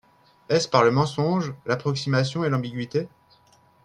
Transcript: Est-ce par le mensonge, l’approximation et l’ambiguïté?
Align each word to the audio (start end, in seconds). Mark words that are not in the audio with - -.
Est-ce 0.49 0.67
par 0.67 0.83
le 0.83 0.89
mensonge, 0.89 1.53
l’approximation 1.67 2.43
et 2.43 2.49
l’ambiguïté? 2.49 3.07